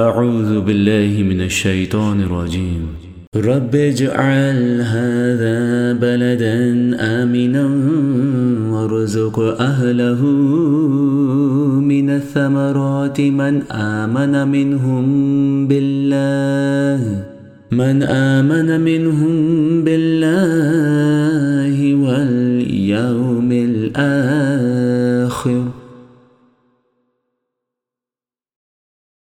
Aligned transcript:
أعوذ 0.00 0.60
بالله 0.60 1.22
من 1.22 1.40
الشيطان 1.40 2.20
الرجيم. 2.20 2.86
رب 3.36 3.74
اجعل 3.74 4.80
هذا 4.80 5.92
بلدا 5.92 6.96
آمنا 7.00 7.66
وارزق 8.72 9.38
أهله 9.60 10.22
من 11.82 12.10
الثمرات 12.10 13.20
من 13.20 13.62
آمن 13.72 14.48
منهم 14.48 15.06
بالله. 15.68 17.24
من 17.72 18.02
آمن 18.02 18.80
منهم 18.80 19.34
بالله 19.84 21.94
واليوم 21.94 23.52
الآخر. 23.52 25.64